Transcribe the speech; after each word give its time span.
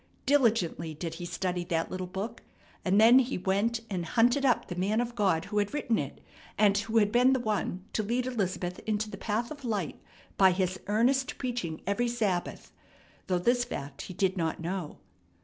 Diligently 0.25 0.95
did 0.95 1.13
he 1.13 1.25
study 1.25 1.63
that 1.65 1.91
little 1.91 2.07
book, 2.07 2.41
and 2.83 2.99
then 2.99 3.19
he 3.19 3.37
went 3.37 3.81
and 3.87 4.03
hunted 4.03 4.43
up 4.43 4.67
the 4.67 4.75
man 4.75 4.99
of 4.99 5.13
God 5.13 5.45
who 5.45 5.59
had 5.59 5.75
written 5.75 5.99
it, 5.99 6.21
and 6.57 6.75
who 6.75 6.97
had 6.97 7.11
been 7.11 7.33
the 7.33 7.39
one 7.39 7.83
to 7.93 8.01
lead 8.01 8.25
Elizabeth 8.25 8.79
into 8.87 9.11
the 9.11 9.15
path 9.17 9.51
of 9.51 9.63
light 9.63 10.01
by 10.37 10.53
his 10.53 10.79
earnest 10.87 11.37
preaching 11.37 11.83
every 11.85 12.07
Sabbath, 12.07 12.71
though 13.27 13.37
this 13.37 13.63
fact 13.63 14.01
he 14.01 14.13
did 14.15 14.37
not 14.37 14.59
know. 14.59 14.97